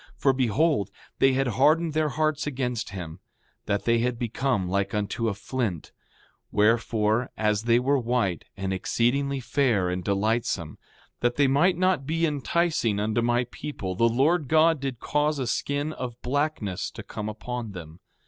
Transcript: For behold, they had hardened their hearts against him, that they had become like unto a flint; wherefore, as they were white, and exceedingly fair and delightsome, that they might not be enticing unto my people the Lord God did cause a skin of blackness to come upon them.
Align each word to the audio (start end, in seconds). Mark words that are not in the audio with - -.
For 0.17 0.33
behold, 0.33 0.89
they 1.19 1.33
had 1.33 1.45
hardened 1.61 1.93
their 1.93 2.09
hearts 2.09 2.47
against 2.47 2.89
him, 2.89 3.19
that 3.67 3.85
they 3.85 3.99
had 3.99 4.17
become 4.17 4.67
like 4.67 4.95
unto 4.95 5.27
a 5.29 5.35
flint; 5.35 5.91
wherefore, 6.51 7.29
as 7.37 7.65
they 7.65 7.77
were 7.77 7.99
white, 7.99 8.45
and 8.57 8.73
exceedingly 8.73 9.39
fair 9.39 9.91
and 9.91 10.03
delightsome, 10.03 10.79
that 11.19 11.35
they 11.35 11.45
might 11.45 11.77
not 11.77 12.07
be 12.07 12.25
enticing 12.25 12.99
unto 12.99 13.21
my 13.21 13.43
people 13.51 13.93
the 13.93 14.09
Lord 14.09 14.47
God 14.47 14.79
did 14.79 14.99
cause 14.99 15.37
a 15.37 15.45
skin 15.45 15.93
of 15.93 16.19
blackness 16.23 16.89
to 16.89 17.03
come 17.03 17.29
upon 17.29 17.73
them. 17.73 17.99